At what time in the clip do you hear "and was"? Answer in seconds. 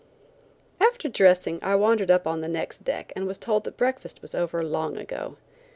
3.15-3.37